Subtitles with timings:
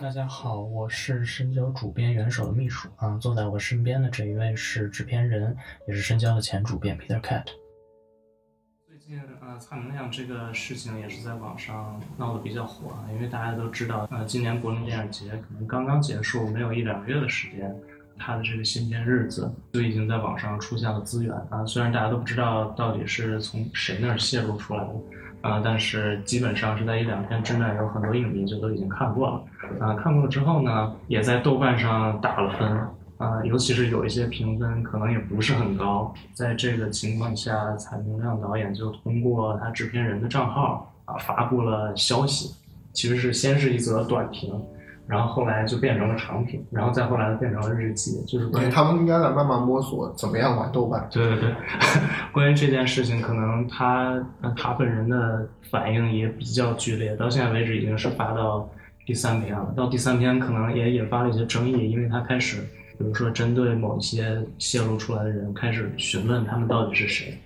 [0.00, 5.56] 大家好，我是深交主编元首的秘书啊，坐在我身边的这一位是制片人，
[5.88, 7.44] 也是深交的前主编 Peter Cat。
[8.86, 17.74] 最近呃，蔡明亮这个事情也是在网上闹得比较火啊，因为大家都知道，呃，今年柏林电影节可能刚刚结束，没有一两个月的时间，
[18.16, 24.94] 他的这个新片日子就已经在网上出现了资源啊，虽然大家都不知道到底是从谁那儿泄露出来的。
[25.40, 29.44] 啊，但是基本上是在一两天之内，有很多影迷就都已经看过了。
[29.78, 32.80] 啊，看过了之后呢，也在豆瓣上打了分。
[33.18, 36.14] 啊，尤其是有一些评分可能也不是很高。
[36.34, 42.54] 在这个情况下，蔡明亮导演就通过他制片人的账号啊发布了消息，
[42.92, 44.62] 其实是先是一则短评。
[45.08, 51.08] 然后后来就变成了长评，然后再后来变成了日记，就是关于他们应该在慢慢摸索怎么样玩豆瓣。
[51.10, 51.54] 对对对，
[52.30, 54.22] 关于这件事情，可能他
[54.54, 58.68] 他本人的反应也比较剧烈，到现在为止已经是发到
[59.06, 59.72] 第三篇了。
[59.74, 62.60] 到第三篇可能也引发了一些争议，因为他开始，
[62.98, 67.38] 比如说针对某一些泄露出来的人开始询问他们到底是谁，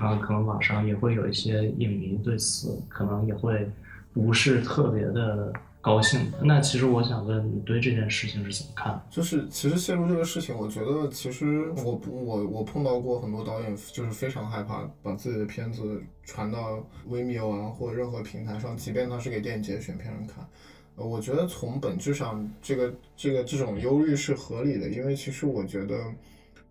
[0.00, 3.70] 然后可能网上也会有一些影迷对此可能也会
[4.14, 5.52] 不是特别的。
[5.80, 6.20] 高兴。
[6.42, 9.02] 那其实我想问你，对这件事情是怎么看？
[9.10, 20.46] 就是其实泄露这个事情，我觉得其实我我我碰到过很多导演，就是非常害怕把自己的片子传到微米啊或者任何平台上，即便他是给电影节选片人看。
[20.96, 25.96] 呃，我觉得从本质上，这个这个这种忧虑是合理的，因为其实我觉得，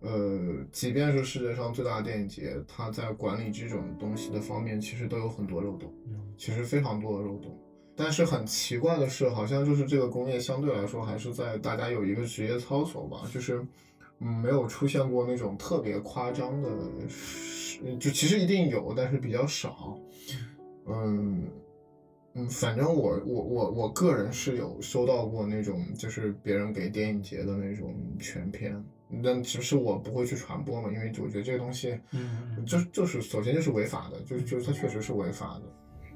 [0.00, 0.38] 呃，
[0.70, 5.92] 即便是世界上最大的电影节，它在管理这种东西的方面，其实都有很多漏洞，
[6.36, 7.58] 其实非常多的漏洞。
[8.00, 13.62] 但是很奇怪的是，好像就是这个工业相对来说还是在大家有一个职业操守吧，就是
[14.20, 16.70] 嗯没有出现过那种特别夸张的，
[18.00, 19.98] 就其实一定有，但是比较少。
[20.86, 21.46] 嗯
[22.32, 28.82] 嗯，反正我我我我个人是有收到过那种就是别人给电影节的那种全片，
[29.22, 35.62] 但其实我不会去传播嘛，因为我觉得这个东西，嗯，就就是首先就是违法的，就是就是它确实是违法的。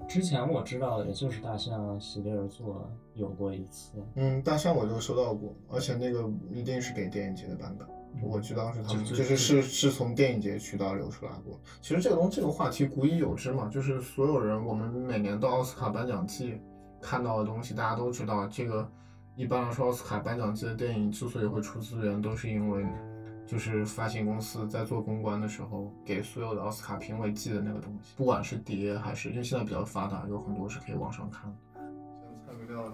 [0.09, 3.93] 之前我知道的，也就是大象席地而坐有过一次。
[4.15, 7.89] 嗯，大象我就收到过，而且那个一定是给电影节的版本。
[8.23, 11.59] 我知道是他们，就是是是从电影节渠道流出来过。
[11.81, 16.61] 其实这个东这个话题古已有之嘛，就是所有人我们每年到奥斯卡颁奖季
[17.01, 18.47] 看到的东西，大家都知道。
[18.47, 18.89] 这个
[19.35, 22.85] 一般来说，奥斯卡颁奖季的电影之所以会出资源，都是因为。
[23.47, 31.74] 就是发行公司在做公关的时候，给所有的奥斯卡评委寄的那个东西，不管是碟还是，因为现在比较发达，有很多是可以网上看的。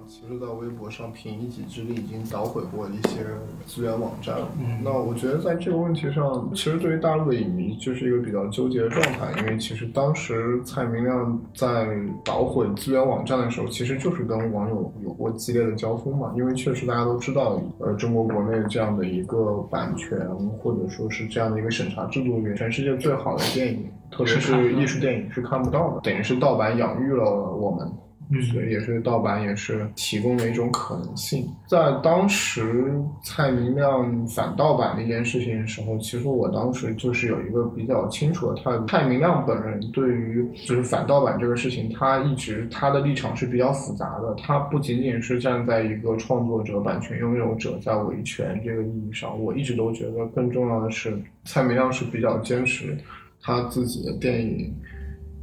[0.06, 3.20] 其实，在微博上凭一己之力已经捣毁过一些
[3.64, 4.48] 资源网站了。
[4.82, 11.88] 那我觉得在这个问题上，其实对于大陆的影迷就是一个比较纠结的状态，因为其实当时蔡明亮在
[12.24, 16.32] 捣毁资源网站的时候，其实就是跟网友有过激烈的交锋嘛。
[16.36, 20.18] 因为确实大家都知道，呃，中国国内这样的一个版权
[20.58, 27.88] 或者说是这样的一个审查制度里面，全世界最好的电影，特别是艺术电影是看不到的，等于是盗版养育了我们。
[28.50, 31.48] 所以也是盗版，也是提供了一种可能性。
[31.66, 38.86] 在当时蔡明亮反盗版这件事情的时候，其实我当时就是有一个比较清楚的态度。
[38.86, 44.34] 蔡明亮本人对于就是反盗版这个事情，他一直他的立场是比较复杂的。
[44.34, 52.96] 他不仅仅是站在一个创作者、版权拥有者在维权这个意义上，我一直都觉得更重要的是，蔡明亮是比较坚持
[53.42, 54.72] 他自己的电影。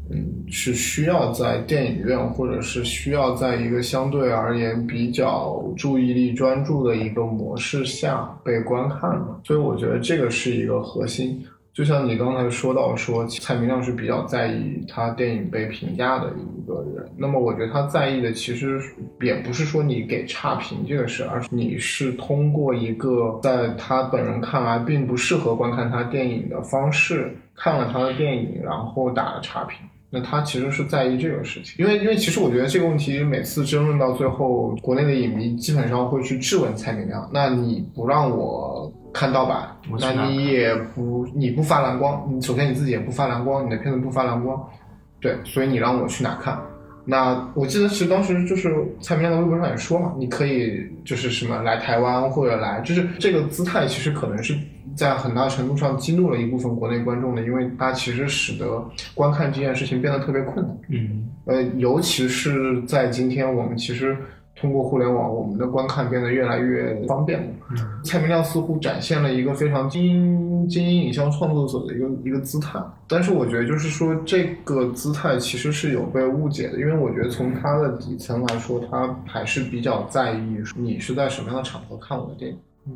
[0.09, 11.45] 嗯，是需要在电影院，或者是需要在一个相对而言比较注意力专注的一个模式下被观看的，所以我觉得这个是一个核心。
[11.73, 18.81] 就像你刚才说到说，蔡明亮是比较在意他电影被评价的一个人，那么我觉得他在意的其实
[19.22, 29.77] 也不是说你给差评这个事，而是你是通过一个在他本人看来并不适合观看他电影的方式看了他的电影，然后打了差评。
[30.17, 37.29] 那他其实是在意这个事情，因为因为其实我觉得这个问题每次争论到最后，国内的影迷基本上会去质问蔡明亮。
[37.31, 39.67] 那你不让我看盗版，
[39.99, 44.59] 那你也不你不发蓝光，你首先你自己也不发蓝光，你的片子不发蓝光，
[45.19, 46.59] 对，所以你让我去哪看？
[47.09, 48.69] 那我记得其实当时就是
[48.99, 54.53] 蔡明亮的微博上也说嘛，你可以就是什么来台湾或者来，就是这个姿态其实可能是
[54.95, 60.78] 在很大程度上激怒了一部分国内观众的，因为它其实使得观看这件事情变得特别困难。
[60.89, 64.18] 嗯，呃，尤其是在今天我们其实
[64.56, 67.48] 通过互联网，我们的观看变得越来越方便了。
[67.72, 72.80] 嗯蔡明亮似乎展现了一个非常精英精英影像创作者的一个一个姿态。
[73.06, 82.57] 但是我觉得就是说这个姿态其实是有被误解的，因为我觉得从他的底层来说，他还是比较在意你是在什么样的场合看我的电影。
[82.88, 82.94] 嗯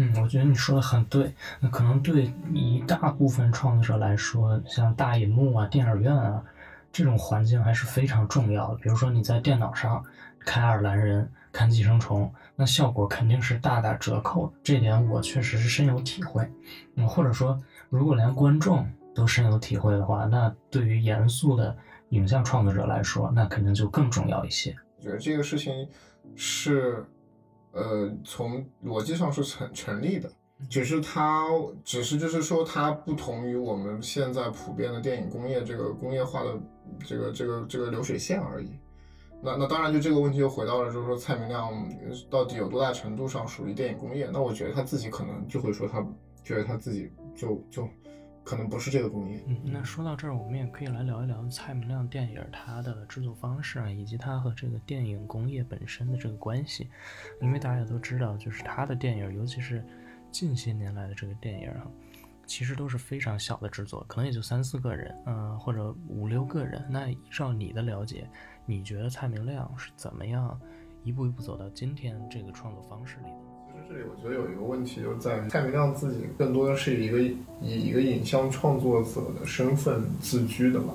[0.00, 1.32] 嗯，我觉得你说的很对。
[1.60, 6.42] 那可能对一大部分创作者来说，像大银幕啊、电影院啊
[6.90, 8.76] 这种环境还是非常重要的。
[8.76, 10.02] 比如说你在电脑上
[10.40, 11.24] 看《爱尔兰人》。
[11.52, 16.48] 看寄生虫，那效果肯定是大打折扣，这点我确实是深有体会。
[16.94, 21.76] 嗯，或者说，如果连观众都深有体会的话，那对于严肃的
[22.10, 24.72] 影像创作者来说，那肯定就更重要一些。
[24.98, 25.88] 我觉得这个事情
[26.36, 27.04] 是，
[27.72, 30.30] 呃，从逻辑上是成成立的，
[30.68, 31.46] 只是它，
[31.84, 36.60] 只是就是说它不同于我们现在普遍的电影工业这个工业化的
[37.06, 38.70] 这个这个这个流水线而已。
[39.42, 41.72] 那那当然，就这个问题又回到了，就是说蔡明亮
[42.28, 44.28] 到底有多大程度上属于电影工业？
[44.30, 46.06] 那我觉得他自己可能就会说，他
[46.44, 47.88] 觉得他自己就就
[48.42, 49.42] 可能不是这个工业。
[49.46, 56.88] 嗯，那说到这儿，我们也可以来聊一聊蔡明亮电影它的制作方式啊，以及它和这个电影工业本身的这个关系。
[57.40, 59.84] 因为大家都知道，就是他的电影，尤其是
[60.30, 61.86] 近些年来的这个电影啊，
[62.46, 66.84] 其实都是非常小的制作，可能也就三四个人，嗯，或者五六个人。
[66.88, 68.28] 那依照你的了解。
[68.66, 70.60] 你觉得蔡明亮是怎么样
[71.02, 73.49] 一步一步走到今天这个创作方式里的？
[73.90, 80.94] 这里我觉得有一个问题就在于蔡明亮自己更多的是一个以一个影像创作者的身份自居的嘛。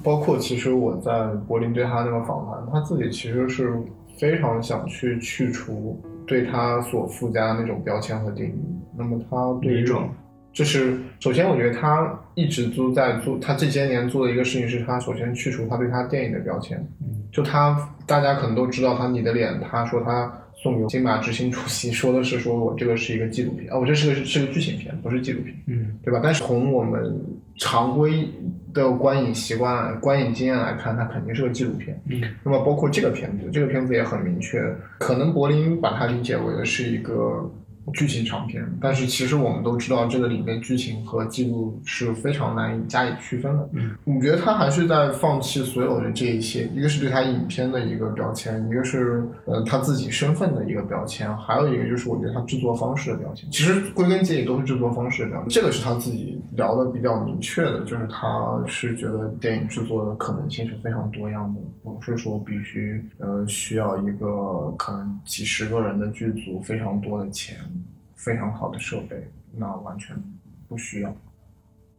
[0.00, 3.76] 包括其实我在柏林对他那个访谈，他自己其实是
[4.16, 8.76] 非常想去去除对他所附加那种标签和定义。
[8.96, 9.84] 那么他对于
[10.52, 16.86] 就是首先，我觉得他一直都在做，他这些年做的一个事情是他首先去除他对他电影的标签。
[17.32, 26.20] 就他，大家可能都知道他你的脸，他说他送给金马执行主席，说的是说我这个是一个纪录片，哦，我这是个是个剧情片，不是纪录片，嗯，对吧？
[26.22, 27.14] 但是从我们
[27.56, 28.28] 常规
[28.72, 32.00] 的观影习惯、观影经验来看，它肯定是个纪录片。
[32.08, 34.60] 嗯，那么包括这个片子，这个片子也很明确，
[34.98, 37.50] 可能柏林把它理解为的是一个。
[37.92, 43.68] 剧情长片，但是其实我们都知道，这个里面剧情和记录是非常难以加以区分的。
[43.72, 53.48] 嗯，我觉得他还是在放弃所有的这一些，一个是对他影片的一个标签，一个是呃他自己身份的一个标签，还有一个就是我觉得他制作方式的标签。
[53.50, 67.56] 其实归根结底都是制作方式的标签，这个是他自己聊的比较明确的，就是他是觉得电影制作的可能性是非常多样的，不是说必须呃需要一个可能几十个人的剧组，非常多的钱。
[68.16, 69.16] 非常好的设备，
[69.54, 70.16] 那完全
[70.68, 71.10] 不需要。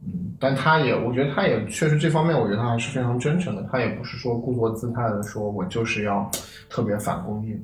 [0.04, 3.64] 嗯，但他也，我觉得他也确实这方面，我觉得他还是非常真诚的。
[3.72, 6.30] 他也不是说故作姿态的说，我就是要
[6.70, 7.60] 特别反工业，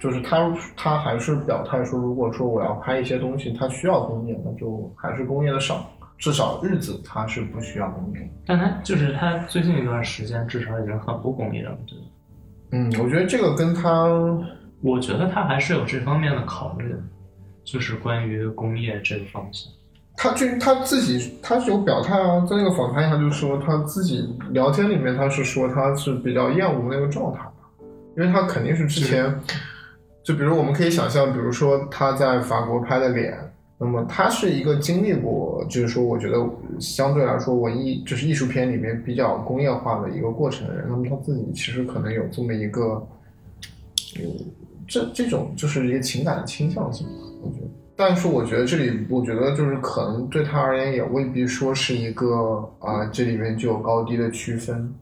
[0.00, 5.88] 就是他他还是表态说，如果说我要拍一些东西，他需要工业，那就还是工业的少，
[6.18, 8.30] 至少日子他是不需要工业。
[8.44, 11.96] 但他就是他最近一段时间，至少已经很不工业了，对
[12.72, 14.08] 嗯，我觉得这个跟他，
[14.80, 16.92] 我觉得他还是有这方面的考虑。
[17.70, 19.70] 就是关于工业这个方向，
[20.16, 27.40] 他就他自己他是有表态啊，在那个访谈上就说他自己聊天里面他是说他是比较厌恶那个状态，
[28.16, 29.32] 因为他肯定是之前，
[30.24, 33.38] 就比如我们可以想象，比如说他在法国拍的脸，
[33.78, 36.36] 那么他是一个经历过，就是说我觉得
[36.80, 43.06] 相对来说文艺就是艺术片里面比较工业化的一个过程的人，那么他自己其实可能有这么一个，
[44.18, 44.24] 嗯，
[44.88, 47.06] 这这种就是一个情感的倾向性。
[47.42, 47.66] 我觉得，
[47.96, 54.92] 但是我觉得这里，我觉得就是可能对他而言也未必说是一个啊，这里面就有高低的区分。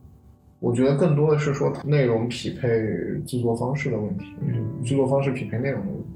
[0.61, 2.68] 我觉得更多的是说内容匹配
[3.26, 4.25] 制作方式的问题，
[4.85, 6.09] 制作方式匹配内容的问题。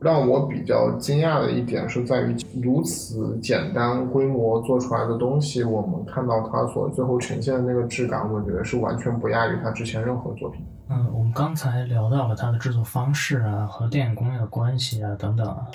[0.00, 10.60] 让我比较惊讶的一点是在于，如此简单规模做出来的东西，我们看到它所最后呈现的那个质感，我觉得是完全不亚于他之前任何作品。
[10.94, 15.66] 嗯，我们刚才聊到了它的制作方式啊，和电影工业的关系啊等等啊。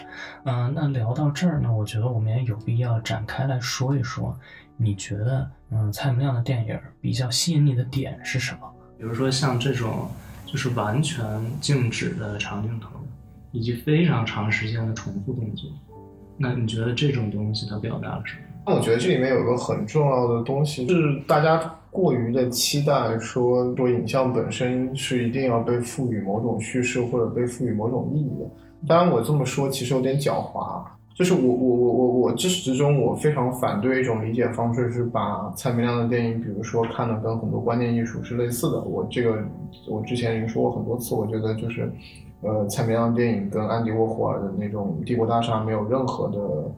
[0.45, 4.33] 嗯，那聊到这儿呢，我觉得我们也有必要展开来说一说，
[4.77, 8.71] 你觉得，嗯，蔡明亮的电影比较吸引你的点是什么？
[8.97, 10.09] 比如说像这种
[10.45, 11.23] 就是完全
[11.59, 12.89] 静止的长镜头。
[13.51, 15.67] 以及非常长时间的重复动作，
[16.37, 18.41] 那你觉得这种东西它表达了什么？
[18.67, 21.57] 那我觉得这里面有个很重要的东西，是大家
[21.91, 28.49] 过于的期待，说说影像本身是一定要被赋予某种叙事或者被赋予某种意义的。
[28.87, 30.81] 当然，我这么说其实有点狡猾，
[31.15, 38.81] 就是我我我我我至始至终我非常反对一种理解方式，是把蔡明亮的电影，比如说看的跟很多观念艺术是类似的。
[38.81, 39.43] 我这个
[39.87, 41.91] 我之前已经说过很多次，我觉得就是。
[42.41, 46.71] 呃，蔡明亮电影跟安迪沃霍尔的那种帝国大厦没有任何的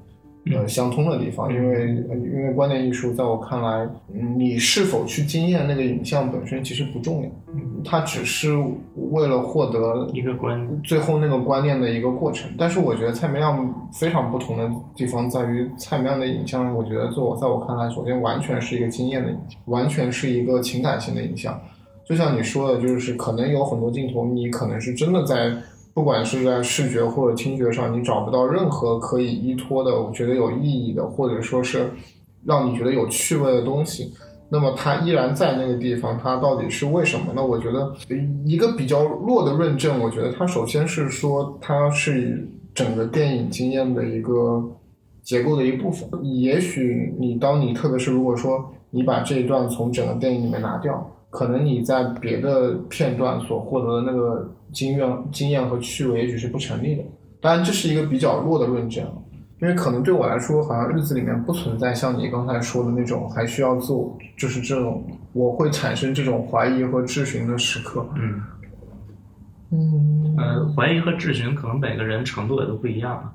[0.52, 3.88] 呃相通的地方，因为因为观念艺术在我看来，
[4.36, 7.30] 你是否去惊艳那个影像本身其实不重要，
[7.86, 8.58] 它只是
[9.12, 12.50] 为了获得一个观最后那个观念的一个过程。
[12.58, 21.62] 但是我觉得蔡明亮非常不同的地方在于，蔡明亮的影像，我觉得在我在我看来，首先完全是一个惊艳的影像，完全是一个情感性的影像。
[22.04, 25.54] 就像你说的，就是可能有很多镜头，你可能是真的在。
[25.94, 31.92] 不管是在视觉或者听觉上，你找不到任何可以依托的、我觉得有意义的，或者说是
[32.46, 34.14] 让你觉得有趣味的东西，
[34.50, 37.34] 那么它依然在那个地方，它到底是为什么？
[37.36, 37.94] 那我觉得
[38.46, 44.64] 一个比较弱的论证，我觉得它首先是说它是整个电影经验的一个
[45.22, 46.10] 结构的一部分。
[46.24, 54.48] 也许你当你特别是如果说你把这一段从整个电影里面拿掉，可能你在别的片段所获得的那个。
[54.74, 57.04] 经验、经验和趣味也许是不成立的，
[57.42, 59.06] 当然这是一个比较弱的论证，
[59.62, 68.08] 因为可能对我来说，好像日子里面不存在像你刚才说的那种还需要自我，就是这种我会产生这种怀疑和质询的时刻。
[68.16, 68.42] 嗯
[69.72, 73.30] 嗯呃，怀疑和质询可能每个人程度也都不一样。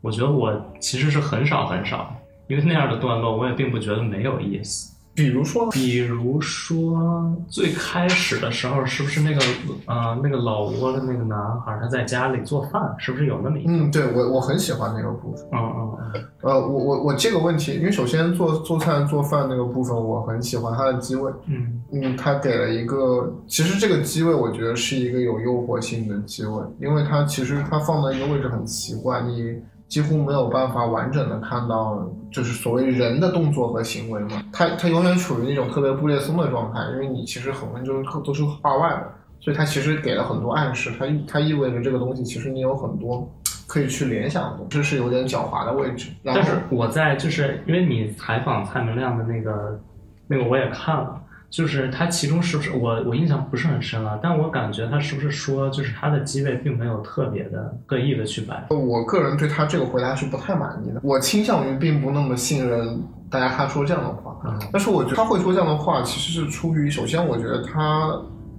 [0.00, 4.96] 我觉得我其实是很少很少，因为那样的段落我也并不觉得没有意思。
[5.18, 9.40] 比如说，比如说最开始的时候，是不是那个
[9.86, 13.64] 呃那个老挝的那个男孩他在家里做饭，是不是有那么一？
[13.66, 15.44] 嗯，对我我很喜欢那个部分。
[15.52, 16.24] 嗯嗯嗯。
[16.42, 21.32] 呃，我我我这个问题，因为首先做做菜做饭那个部分，我很喜欢他的机位。
[21.46, 29.56] 嗯嗯，他给了一个，其实这个机位我觉得是一个有诱惑性的机位，因为它其实它放在一个位置很奇怪，你。
[29.88, 34.42] 几乎没有办法完整的看到，就是所谓人的动作和行为嘛。
[34.52, 40.92] 他他永远处于那种特别布列松的状态，因为你其实很多就是都是画外的，所以他其实给了很多暗示。
[40.98, 43.26] 他它意味着这个东西其实你有很多
[43.66, 46.10] 可以去联想的，这是有点狡猾的位置。
[46.22, 49.80] 但是我在就是因为你采访蔡明亮的那个
[50.26, 51.22] 那个我也看了。
[51.50, 58.66] 就是他其中是不是我我印象不是很深了，但我感觉他是不是说就是他的机位并没有特别的刻意的去摆。
[58.68, 64.36] 我个人对他这个回答是不太满意的，我倾向于并不那么信任大家他说这样的话。
[64.70, 68.12] 但是我觉得他会说这样的话，其实是出于首先我觉得他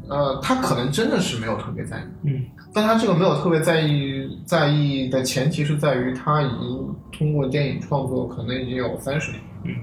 [0.07, 2.43] 呃他可能真的是没有特别在意，嗯，
[2.73, 9.75] 但他这个没有特别在意在意的前提是在于他已经通过电影创作可能已经有三十年，嗯，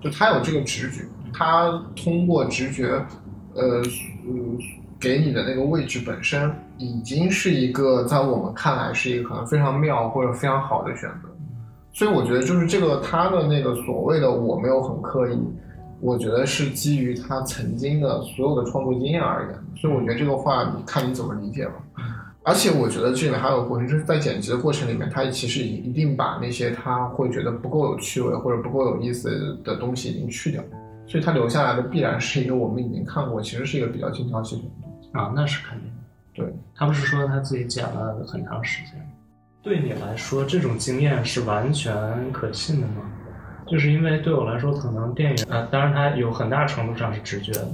[0.00, 1.02] 就他有这个直觉。
[1.36, 3.04] 他通过直觉，
[3.54, 3.82] 呃，
[5.00, 11.28] 给你的那个位置本身，已经是一个在我们看来是一个可能非常妙或者非常好的选择。
[11.92, 15.38] 所以我觉得，就是这个他的那个所谓的我没有很刻意，
[16.00, 19.58] 我觉得是基于他曾经的所有的创作经验而言。
[19.76, 21.74] 所以我觉得这个话，你看你怎么理解吧。
[22.42, 30.62] 而且我觉得这里面还有个过程，就是在剪辑的过程里面，他其实一定把那些他会觉得不够有趣味或者不够有意思的东西已经去掉。
[31.06, 35.90] 所以他留下来的必然是一个我们已经看过，其实是一个比较精挑细选的啊，那是肯定。
[36.32, 38.94] 对他不是说他自己剪了很长时间，
[39.62, 41.94] 对你来说这种经验是完全
[42.32, 43.02] 可信的吗？
[43.68, 47.68] 就是因为对我来说，可能电影呃，当然它有很大程度上是直觉的，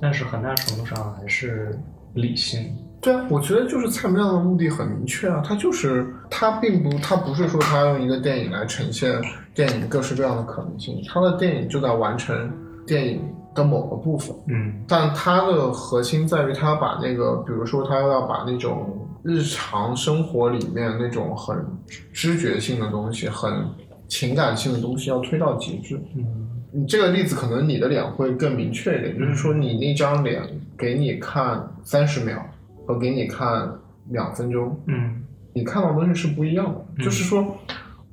[0.00, 1.76] 但是很大程度上还是
[2.14, 2.72] 理性。
[3.00, 9.20] 对啊，我觉得就是蔡明亮的目的很明确啊，他就是他并不他不是说他用一个电影来呈现
[9.52, 12.48] 电影各式各样的可能性，他的电影就在完成。
[12.86, 13.20] 电影
[13.54, 21.64] 的某个部分，嗯，但它的核心在于他把那个，比如说它要把那种日常生活里面那种很
[22.12, 23.68] 知觉性的东西、很
[24.06, 26.00] 情感性的东西要推到极致。
[26.14, 30.42] 嗯，你这个例子可能你的脸会更明确一点，就是说你那张脸
[30.78, 32.40] 给你看三十秒
[32.86, 33.72] 和给你看
[34.10, 35.22] 两分钟，嗯，
[35.54, 36.66] 你看到的东西是不一样
[36.96, 37.56] 的，就是说。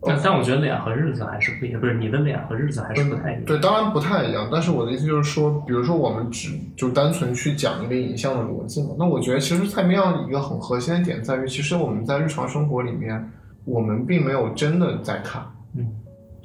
[0.06, 3.46] 但但我觉得脸和日子还是不一样，不是你的脸和日子还是不太一样。
[3.46, 4.50] 对，当然不太一样。
[4.52, 8.96] 但是我的意思就是说，比如说我们只就单纯去讲一个影像的逻辑嘛。
[8.98, 13.32] 那我觉得其实蔡明亮一个很核心的点在于，其实我们在日常生活里面，
[13.66, 15.42] 我们并没有真的在看，
[15.76, 15.88] 嗯，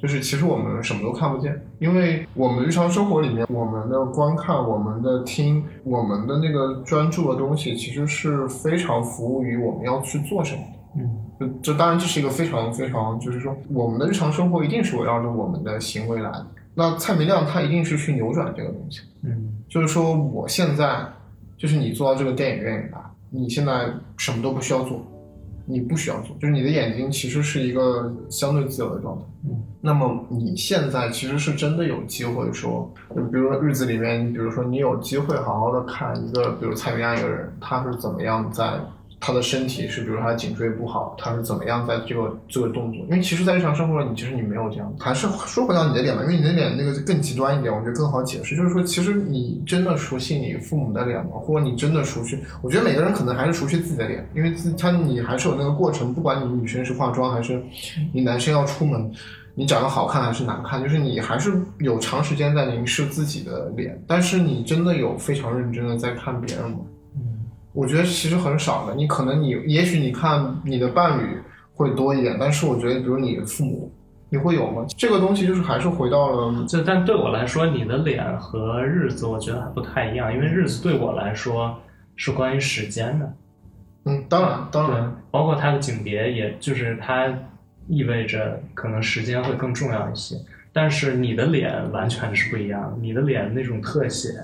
[0.01, 10.61] 就是其实我们什么都看不见，因为我们日常生活里面，我们的观看、我们的听、我们的那个专注的东西，其实是非常服务于我们要去做什么。
[10.95, 11.03] 嗯，
[11.61, 16.45] 这当然这是一个非常非常，就是说我们的日常生活一定是围绕着我们的行为来的。
[16.75, 19.01] 那蔡明亮他一定是去扭转这个东西。
[19.23, 21.05] 嗯，就是说我现在
[21.57, 25.01] 就是你坐到这个电影院里来，你现在什么都不需要做，
[25.65, 29.23] 你不需要做，就是你的眼睛其实是一个相对自由的状态。
[29.45, 38.79] 嗯，那么你现在其实是真的有机会说，就比如说日子里面，比如说你有机会好好的看一个，比如蔡明亮一个人，他是怎么样在。
[39.19, 43.01] 他的身体是，比如他的颈椎不好，他是怎么样在这个这个动作？
[43.05, 44.93] 因为其实，在日常生活中，你其实你没有这样。
[44.97, 48.55] 还是说回到你的脸吧，因为你的脸那个更极端一点，我觉得更好解释。
[48.55, 51.31] 就是说，其实你真的熟悉你父母的脸吗？
[51.33, 52.39] 或者你真的熟悉？
[52.61, 56.13] 我觉得每个人可能还是熟悉自己的脸，因为自他你还是有那个过程。
[56.13, 57.61] 不管你女生是化妆，还是
[58.13, 59.11] 你男生要出门，
[59.53, 64.01] 你长得好看还是难看，就是你还是有长时间在凝视自己的脸。
[64.07, 66.79] 但是你真的有非常认真的在看别人吗？
[67.79, 71.37] 我觉得其实很少的，你可能你也许你看你的伴侣
[71.73, 73.89] 会多一点，但是我觉得比如你的父母，
[74.29, 74.85] 你会有吗？
[74.97, 81.73] 这个东西就是还是回到了，就但对我来说，你的脸和日子我觉得还不太一样，因为日子对我来说
[82.17, 83.33] 是关于时间的。
[84.03, 87.33] 嗯，当然，当然，包括它的景别，也就是它
[87.87, 90.35] 意味着可能时间会更重要一些。
[90.73, 94.43] 但是你的脸完全是不一样，你的脸那种特写，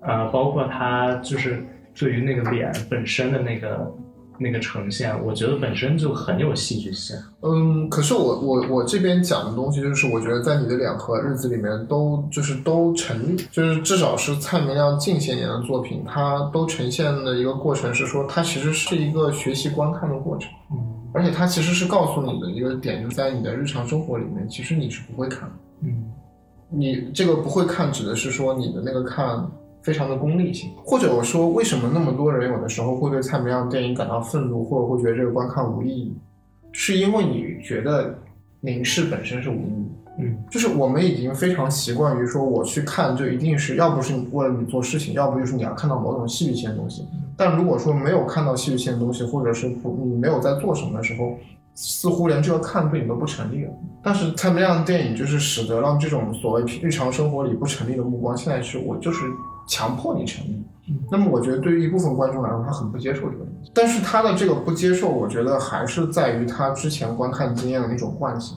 [0.00, 1.64] 呃，包括它就是。
[1.98, 3.94] 对于那个脸本身的那个
[4.38, 7.16] 那个呈现，我觉得本身就很有戏剧性。
[7.42, 20.48] 嗯，可是我我我这边讲的东西，就是我觉得在你的脸和日子里面都就是都成立，就是至少是蔡明亮近些年的作品，它都呈现的一个过程是说，它其实是一个学习观看的过程。
[20.70, 20.76] 嗯，
[21.12, 25.50] 而且它其实是告诉你的一个点，就在你的日常生活里面，其实你是不会看。
[25.80, 26.04] 嗯，
[26.70, 29.44] 你这个不会看，指的是说你的那个看。
[29.82, 36.14] 非常的功利性，或者我说，为什么那么多人有的时候会对蔡明亮电影感到愤怒，或者会觉得这个观看无意义，
[36.72, 38.14] 是因为你觉得
[38.60, 39.86] 凝视本身是无意义。
[40.20, 47.06] 嗯，就是我们已经非常习惯于说，我去看就一定是要不是你为了你做事情，要不就是你要看到某种戏剧性的东西。
[47.36, 51.38] 但如果说没有看到戏剧性的东西，或者是不你没有在做什么的时候，
[51.76, 53.70] 似乎连这个看对你都不成立了。
[54.02, 59.24] 但是蔡明亮的电影就是使得让这种所谓日常生活里不成立的目光，现在是我就是。
[59.68, 60.64] 强迫你成立，
[61.10, 63.70] 那么我觉得对于一部分观众来说，他很不接受这个东西。
[63.74, 68.56] 但是他的这个不接受，我觉得还是在于他之前观看经验的那种惯性，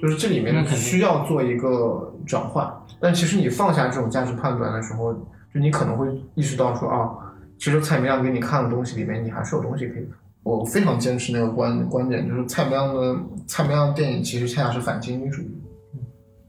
[0.00, 2.66] 就是这里面需要做一个转换。
[2.98, 7.10] 但其实你放下这种价值判断的时候，就你可能会意识到说啊，
[7.58, 10.12] 其实蔡明亮给你看的东西里面，你还是有东西可以看。
[10.42, 15.50] 我非常坚持那个观观点，就是蔡明亮的蔡明亮的电影其实恰恰是反精英主义。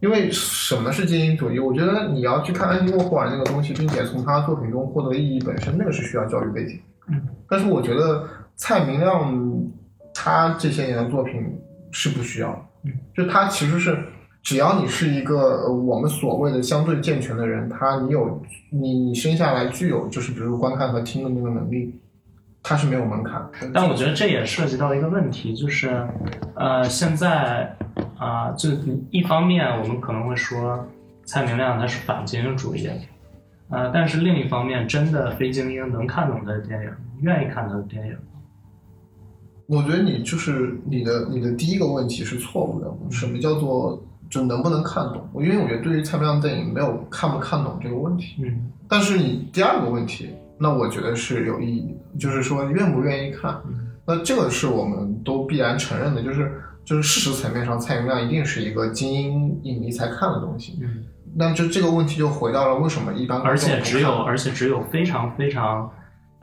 [0.02, 1.60] 因为什么是精英主义？
[1.60, 6.80] 我觉得你要去看安迪沃霍尔那个东西，并且从他作品中获得意义本身，那个是需要教育背景。
[7.08, 9.62] 嗯，但是我觉得蔡明亮
[10.14, 11.60] 他这些年的作品
[11.92, 12.50] 是不需要。
[12.84, 13.98] 嗯，就他其实是
[14.42, 22.00] 只要你是一个我们所谓的相对健全的人，他你有你你生下来具有就是比如观看和听的那个能力，
[22.64, 23.46] 他是没有门槛。
[23.74, 26.08] 但我觉得这也涉及到一个问题，就是
[26.56, 27.76] 呃现在。
[28.20, 28.70] 啊，就
[29.12, 30.86] 一方面，我们可能会说
[31.24, 32.86] 蔡明亮他是反精英主义，
[33.70, 38.18] 啊，但是另一方面，真的非精英能看懂他的电影，愿意看他的电影。
[39.68, 42.92] 我觉得你就是你的你的第一个问题是错误的。
[43.10, 45.26] 什么叫做就能不能看懂？
[45.32, 48.44] 我因为我觉得对于蔡明亮电影没有看不看懂这个问题。
[48.44, 48.70] 嗯。
[48.90, 53.56] 但是你第二个问题，那我觉得是有意义的，就是说愿不愿意看。
[54.06, 56.52] 那这个是我们都必然承认的，就是。
[56.90, 60.80] 就是事实层面上，蔡明亮一定是一个精英影迷才看的东西。
[60.82, 65.88] 嗯，那就这个问题就回到了为什么一般而且只有而且只有非常非常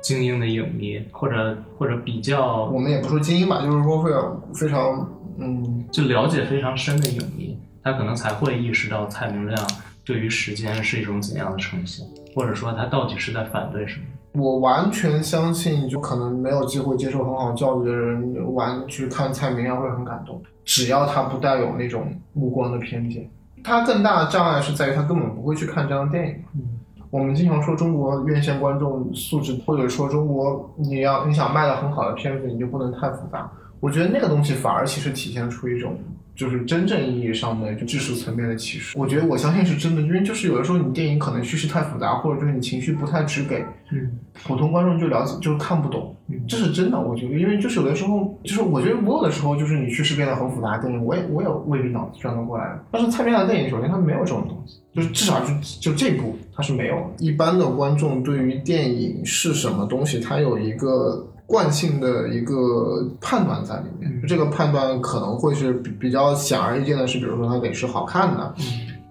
[0.01, 9.69] 精英的影迷，或者或者比较，我们也不说精英吧，就是说非常非常嗯，就了解非常深的影迷，他可能才会意识到蔡明亮
[10.05, 12.07] 对于时间是一种怎样的呈现，
[12.37, 14.07] 或者说他到底是在反对什么。
[14.37, 20.41] 我完全相信，就可能没有机会接受很好教育的人，玩去看蔡明亮会很感动。
[20.65, 23.29] 只要他不带有那种目光的偏见，
[23.65, 26.35] 他更大的障碍是在于他根本不会去看这样的电影。
[26.55, 26.63] 嗯，
[27.11, 33.51] 我们经常说中国院线观众素质，或者说中国你要你想卖的很好的片子，你就不能太复杂。
[33.81, 35.97] 我觉得那个东西反而其实体现出一种。
[36.37, 46.15] 就是真正意义上的就知识层面的启示，我觉得我相信是真的，因为就是有的时候你电影可能叙事太复杂，或者就是你情绪不太直给，嗯，普通观众就了解就是看不懂，
[46.47, 61.27] 这是真的，我觉得，因为就是有的时候，就是我觉得我有的时候就是你叙事变得很复杂，电影我也我也未必脑子转得过来，但是蔡明亮的电影首先它没有这种东西，就是至少就就这部它是没有，一般的观众对于电影是什么东西，它有一个。
[61.47, 68.55] 惯性的一个判断在里面，这个判断可能会是比比较显而易见的，是比如说它得是好看的，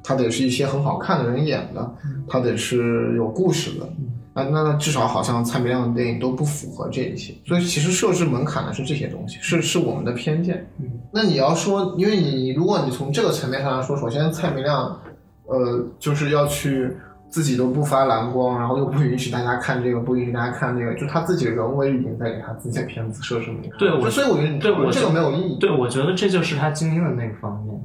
[0.03, 1.95] 它得是一些很好看的人演的，
[2.27, 3.89] 它得是有故事的，
[4.33, 10.67] 那那至少好像蔡明亮的电影都不符合这一些，所以其实设置门槛的是这些东西，是是我们的偏见。
[11.13, 14.99] 那你要说，因为你如果你从这个层面上来说，首先蔡明亮，
[15.45, 16.91] 呃，就是要去。
[17.29, 23.71] 自己都不发蓝光，然后又不允许大家看这个，不允许大家看那个，就他自己人为已经在给他自己的片子设置门槛。
[23.77, 25.59] 对，我所以我觉得对我这个没有意义。
[25.59, 27.77] 对，我觉得这就是他精英的那个方面，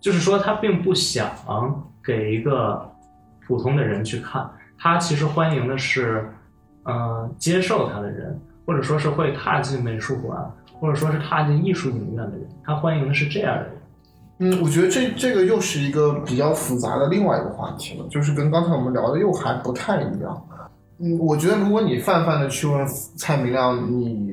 [0.00, 1.30] 就是说他并不想
[2.04, 2.86] 给一个
[3.46, 4.46] 普通的人去看，
[4.78, 6.28] 他其实欢迎的是，
[6.82, 10.38] 呃，接受他的人，或者说是会踏进美术馆，
[10.78, 13.72] 或者说是踏进艺术影院的人，他欢迎的是这样的人。
[14.44, 20.48] 嗯，我觉得这这个又是一个比较复杂的另外一个话题了，就是跟刚才我们聊的又还不太一样。
[20.98, 22.84] 嗯，我觉得如果你泛泛的去问
[23.16, 24.28] 蔡明亮，你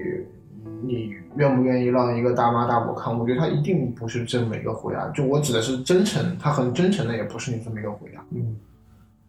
[0.81, 3.15] 你愿不愿意让一个大妈大伯看？
[3.15, 5.07] 我觉得他一定不是这么一个回答。
[5.09, 8.23] 就我指的是真诚，他很真诚的，也不是你这么一个回答。
[8.31, 8.57] 嗯，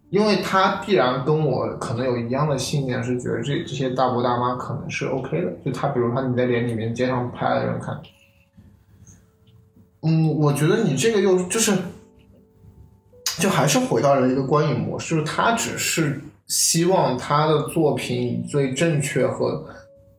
[0.09, 5.53] 因为他必然跟我可能有一样的信念，是觉得这这些大伯大妈可能是 OK 的。
[5.63, 7.95] 就他，比如他你在连里面街上拍的人看。
[10.03, 11.77] 嗯，我觉得你这个又就是，
[13.39, 19.63] 就还是回到了一个观影模式，他只是希望他的作品以最正确和，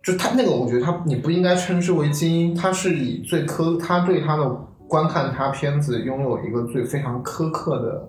[0.04, 4.48] 就他那个，我觉得他你不应该称之为精英，他是以最苛，他对他的
[4.88, 8.08] 观看他片子拥有一个最非常苛刻的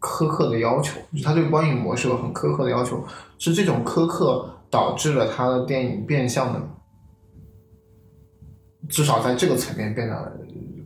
[0.00, 3.02] 苛刻的要求，他对观影模式有很苛刻的要求，
[3.38, 6.60] 是这种苛刻导致了他的电影变相的，
[8.90, 10.36] 至少在这个层面变得。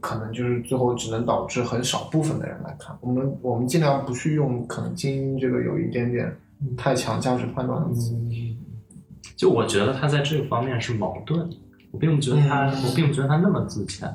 [0.03, 2.95] 可能就是最后只能导致很少部分的人来看。
[3.01, 6.31] 我们我们尽量不去用可能精英这个有一点点
[6.77, 8.15] 太强价值判断的词。
[9.37, 11.49] 就我觉得他在这个方面是矛盾，
[11.93, 14.13] 我并不觉得他，我并不觉得他那么自洽。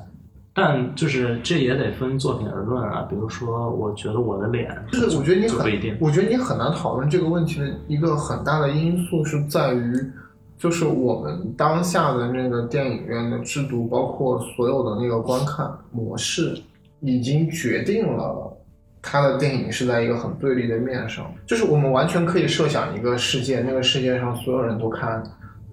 [0.54, 3.02] 但就是这也得分作品而论啊。
[3.10, 10.12] 比如说，我觉得我的脸，就是我觉得你很，我觉得你很难讨论这个问题的一个很大的因素是在于。
[10.58, 16.60] 就是我们当下的那个电影院的制度，包括所有的那个观看模式，
[17.00, 18.52] 已经决定了
[19.00, 21.24] 他的电影是在一个很对立的面上。
[21.46, 25.22] 就是我们完全可以设想一个世界，那个世界上所有人都看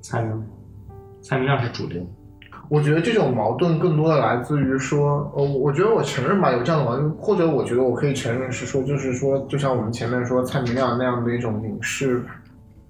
[0.02, 0.44] 蔡明，
[1.20, 2.06] 蔡明亮是主流。
[2.70, 12.24] 我觉得这种矛盾更多的来自于说，呃，我觉得我承认吧，有这样的矛盾，或者我觉得我可以承认是说，就是说，就像我们前面说蔡明亮那样的一种影视。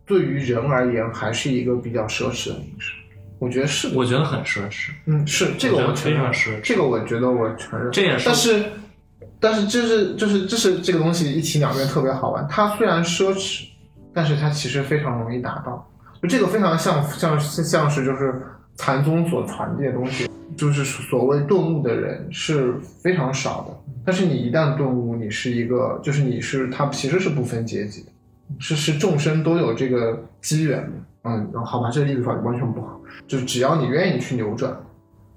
[0.06, 2.94] 对于人而言，还是一个比较奢侈的影视，
[3.40, 4.92] 我觉得是，我觉得很奢侈。
[5.06, 7.92] 嗯，是这个我非常奢侈，这个我觉得我承认。
[7.92, 8.66] 这也是，但是，
[9.40, 12.48] 但是这是就是这是这个东西一体两面特别好玩。
[12.50, 13.66] 它虽然奢侈，
[14.14, 15.92] 但是它其实非常容易达到。
[16.22, 18.42] 就这个非常像像像是就是
[18.76, 23.92] 禅宗所传递的东西，就是所谓顿悟的人是非常少的。
[24.06, 28.12] 但是你一旦顿悟，你是一个就是你是他其实是不分阶级的。
[28.58, 30.90] 是是，众生都有这个机缘，
[31.24, 34.74] 嗯，好吧，这个例子完全不好，就只要你愿意去扭转，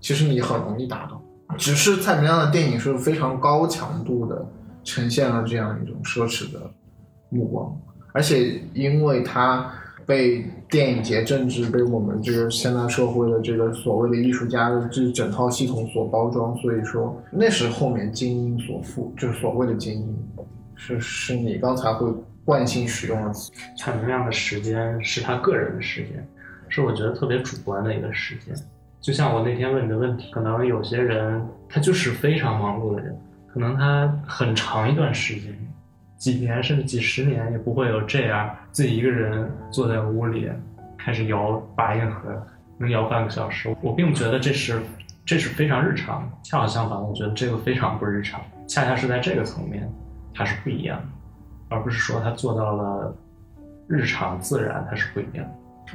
[0.00, 1.20] 其实你很容易达到。
[1.56, 4.46] 只是蔡明亮的电影是非常高强度的
[4.84, 6.60] 呈现了这样一种奢侈的
[7.30, 7.76] 目光，
[8.12, 9.68] 而且因为他
[10.06, 20.16] 被电影节政治、被我们这个现代社会的这个所谓的艺术家的这整套系统所包装，所以说那是后面精英所赋，就是所谓的精英，
[20.76, 22.06] 是是你刚才会。
[22.48, 26.26] 惯性使用的词，蔡明亮的时间是他个人的时间，
[26.70, 28.56] 是我觉得特别主观的一个时间。
[29.02, 33.14] 就像我那天问你的问题，可能有些人他就是非常忙碌的人，
[33.52, 35.54] 可能他很长一段时间，
[36.16, 40.48] 几年甚至几十年也不会有这样自己一个人坐在屋里
[40.96, 42.34] 开始摇八音盒，
[42.78, 43.76] 能摇半个小时。
[43.82, 44.80] 我并不觉得这是
[45.26, 49.86] 这是非常日常，恰好相反，我觉得这个非常不日常，恰恰是在这个层面
[50.34, 51.17] 它是不一样的。
[51.68, 53.14] 而不是说他做到了
[53.86, 55.46] 日常自然，它是不一样。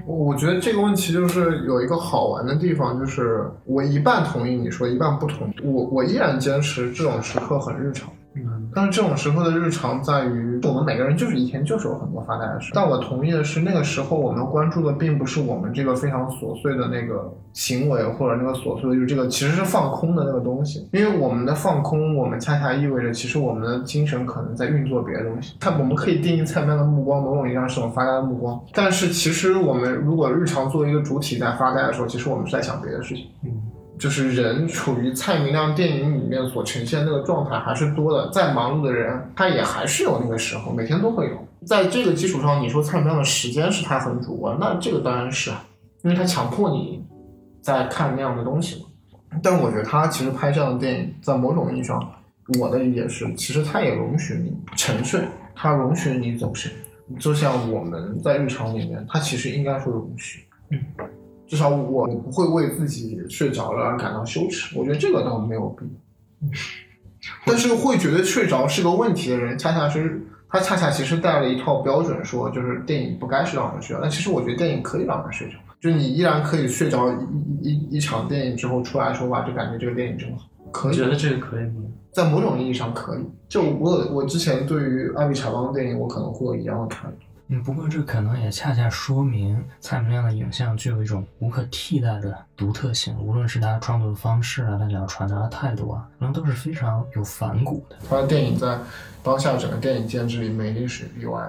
[0.08, 5.54] 我我觉得这个问题就是有一个好玩的地方，就是我一半同意你说，一半不同意。
[5.64, 8.12] 我我依然坚持这种时刻很日常。
[8.36, 12.72] 嗯，但是这种时候的日常在于，我们每个人就是一天就是有很多发呆的事。
[12.74, 20.88] 但我同意的是，那个时候我们关注的并不是我们这个非常琐碎的那个行为，或者那个琐碎的，就是这个其实是放空的那个东西。
[20.92, 25.56] 因为我们的放空，我们恰恰意味着，其实我们的精神可能在运作别的东西。
[25.60, 28.60] 它，我们可以定义蔡明的目光，某种意义上是种发呆的目光。
[28.74, 33.28] 但是其实我们如果日常作为一个主体在发呆的时候，其实我们是在想别的事情。
[33.44, 33.52] 嗯。
[34.04, 41.48] 就是人处于蔡明亮电影里面所呈现那个状态还是多的，再忙碌的人他也还是有那个时候，每天都会有。
[41.66, 45.66] 在这个基础上，你说蔡明亮的时间是他很主观，那这个当然是啊，
[46.02, 47.02] 因为他强迫你
[47.62, 48.88] 在看那样的东西嘛。
[49.42, 52.06] 但我觉得他其实拍这样的电影，在某种意义上，
[52.60, 55.22] 我的理解是，其实他也容许你沉睡，
[55.56, 56.70] 他容许你走神，
[57.18, 60.44] 就像我们在日常里面，他其实应该说容许。
[60.72, 60.78] 嗯。
[61.48, 66.50] 至少我不会为自己睡着了而感到羞耻，我觉得这个倒没有必要。
[67.46, 77.12] 但是会觉得睡着是个问题的人，恰恰是他恰恰其实带了一套标准，说就是电影不该是让人睡着，但其实我觉得电影可以让人睡着，就你依然可以睡着
[77.62, 80.46] 一一一场电影之后出来说哇，就感觉这个电影真好。
[80.72, 80.96] 可以？
[80.96, 81.84] 觉得这个可以吗？
[82.12, 83.20] 在某种意义上可以。
[83.48, 87.18] 就我我之前对于艾比查邦的电影，我可能会有一样的态度。
[87.54, 97.96] 嗯，不过这可能也恰恰说明蔡明亮的影像具有一种无可替代的独特性，无论是他创作的方式啊，他想要传达的态度啊，可能都是非常有反骨的。
[98.10, 98.80] 他的电影在
[99.22, 101.48] 当下整个电影建制里没历史例外。